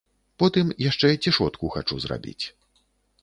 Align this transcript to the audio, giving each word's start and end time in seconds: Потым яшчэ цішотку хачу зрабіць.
Потым 0.43 0.69
яшчэ 0.89 1.11
цішотку 1.27 1.71
хачу 1.75 1.97
зрабіць. 2.05 2.39